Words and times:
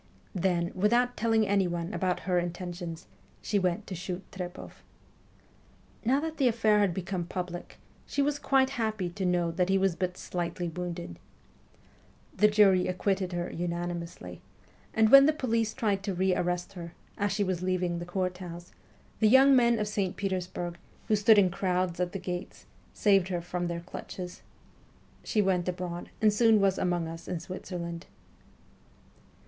Then, 0.33 0.71
without 0.73 1.15
telling 1.15 1.47
anyone 1.47 1.93
about 1.93 2.21
her 2.21 2.39
intentions, 2.39 3.05
she 3.39 3.59
went 3.59 3.85
to 3.85 3.93
shoot 3.93 4.23
Trepoff. 4.31 4.83
Now 6.03 6.19
that 6.21 6.37
the 6.37 6.47
affair 6.47 6.79
had 6.79 6.91
become 6.91 7.23
public, 7.25 7.77
she 8.07 8.19
was 8.23 8.39
quite 8.39 8.71
happy 8.81 9.11
to 9.11 9.25
know 9.27 9.51
that 9.51 9.69
he 9.69 9.77
was 9.77 9.95
but 9.95 10.17
slightly 10.17 10.69
wounded. 10.69 11.19
The 12.35 12.47
jury 12.47 12.87
acquitted 12.87 13.33
her 13.33 13.51
unanimously; 13.51 14.41
and 14.91 15.09
when 15.09 15.27
the 15.27 15.33
police 15.33 15.71
tried 15.71 16.01
to 16.05 16.15
rearrest 16.15 16.73
her, 16.73 16.93
as 17.19 17.31
she 17.31 17.43
was 17.43 17.61
leaving 17.61 17.99
the 17.99 18.05
court 18.05 18.39
house, 18.39 18.71
the 19.19 19.29
young 19.29 19.55
men 19.55 19.77
of 19.77 19.87
St. 19.87 20.15
WESTERN 20.15 20.31
EUROPE 20.39 20.51
225 20.51 20.75
Petersburg, 20.75 20.79
who 21.09 21.15
stood 21.15 21.37
in 21.37 21.51
crowds 21.51 21.99
at 21.99 22.11
the 22.11 22.17
gates, 22.17 22.65
saved 22.91 23.27
her 23.27 23.39
from 23.39 23.67
their 23.67 23.81
clutches. 23.81 24.41
She 25.23 25.43
went 25.43 25.69
abroad, 25.69 26.09
and 26.19 26.33
soon 26.33 26.59
was 26.59 26.79
among 26.79 27.07
us 27.07 27.27
in 27.27 27.39
Switzerland. 27.39 28.07